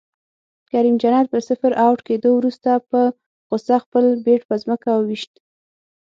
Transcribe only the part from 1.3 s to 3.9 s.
په صفر اؤټ کیدو وروسته په غصه